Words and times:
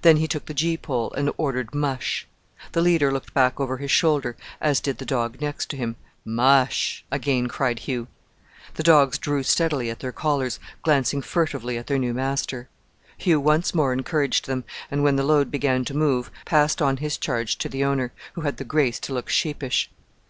Then 0.00 0.16
he 0.16 0.26
took 0.26 0.46
the 0.46 0.54
gee 0.54 0.78
pole, 0.78 1.12
and 1.18 1.30
ordered 1.36 1.74
"mush." 1.74 2.26
The 2.72 2.80
leader 2.80 3.12
looked 3.12 3.34
back 3.34 3.60
over 3.60 3.76
his 3.76 3.90
shoulder, 3.90 4.34
as 4.58 4.80
did 4.80 4.96
the 4.96 5.04
dog 5.04 5.38
next 5.42 5.70
him. 5.72 5.96
"Mush!" 6.24 7.04
again 7.10 7.46
cried 7.46 7.80
Hugh. 7.80 8.08
The 8.76 8.82
dogs 8.82 9.18
drew 9.18 9.42
steadily 9.42 9.90
at 9.90 9.98
their 10.00 10.12
collars, 10.12 10.58
glancing 10.82 11.20
furtively 11.20 11.76
at 11.76 11.88
their 11.88 11.98
new 11.98 12.14
master. 12.14 12.70
Hugh 13.18 13.38
once 13.38 13.74
more 13.74 13.92
encouraged 13.92 14.46
them, 14.46 14.64
and 14.90 15.04
when 15.04 15.16
the 15.16 15.22
load 15.22 15.50
began 15.50 15.84
to 15.84 15.94
move 15.94 16.30
passed 16.46 16.80
on 16.80 16.96
his 16.96 17.18
charge 17.18 17.58
to 17.58 17.68
the 17.68 17.84
owner, 17.84 18.12
who 18.32 18.40
had 18.40 18.56
the 18.56 18.64
grace 18.64 18.98
to 19.00 19.12
look 19.12 19.28
sheepish. 19.28 19.90